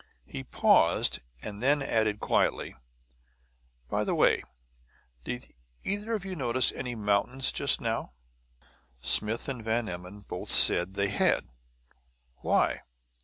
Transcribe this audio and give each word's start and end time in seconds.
He 0.25 0.43
paused, 0.43 1.19
and 1.43 1.61
then 1.61 1.83
added 1.83 2.19
quietly, 2.19 2.73
"By 3.87 4.03
the 4.03 4.15
way, 4.15 4.41
did 5.23 5.53
either 5.83 6.13
of 6.13 6.25
you 6.25 6.35
notice 6.35 6.71
any 6.71 6.95
mountains 6.95 7.51
just 7.51 7.79
now?" 7.79 8.13
Smith 8.99 9.47
and 9.47 9.63
Van 9.63 9.87
Emmon 9.87 10.21
both 10.21 10.49
said 10.49 10.95
they 10.95 11.09
had. 11.09 11.49
"Why?" 12.37 12.81